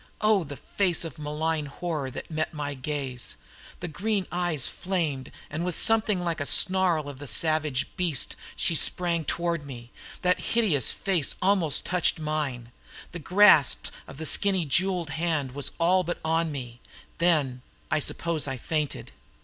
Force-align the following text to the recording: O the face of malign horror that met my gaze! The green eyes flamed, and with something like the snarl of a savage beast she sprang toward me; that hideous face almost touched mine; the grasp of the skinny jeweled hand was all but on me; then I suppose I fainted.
O 0.19 0.43
the 0.43 0.57
face 0.57 1.05
of 1.05 1.19
malign 1.19 1.67
horror 1.67 2.09
that 2.09 2.31
met 2.31 2.55
my 2.55 2.73
gaze! 2.73 3.35
The 3.81 3.87
green 3.87 4.25
eyes 4.31 4.65
flamed, 4.65 5.31
and 5.47 5.63
with 5.63 5.75
something 5.77 6.23
like 6.23 6.39
the 6.39 6.47
snarl 6.47 7.07
of 7.07 7.21
a 7.21 7.27
savage 7.27 7.85
beast 7.97 8.35
she 8.55 8.73
sprang 8.73 9.23
toward 9.25 9.63
me; 9.63 9.91
that 10.23 10.39
hideous 10.39 10.91
face 10.91 11.35
almost 11.39 11.85
touched 11.85 12.17
mine; 12.17 12.71
the 13.11 13.19
grasp 13.19 13.89
of 14.07 14.17
the 14.17 14.25
skinny 14.25 14.65
jeweled 14.65 15.11
hand 15.11 15.51
was 15.51 15.69
all 15.79 16.03
but 16.03 16.17
on 16.25 16.51
me; 16.51 16.79
then 17.19 17.61
I 17.91 17.99
suppose 17.99 18.47
I 18.47 18.57
fainted. 18.57 19.11